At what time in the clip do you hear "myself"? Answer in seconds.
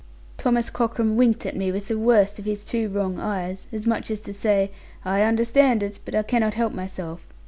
6.73-7.27